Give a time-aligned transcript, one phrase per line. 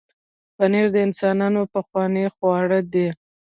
[0.55, 3.07] پنېر د انسانانو پخوانی خواړه دی.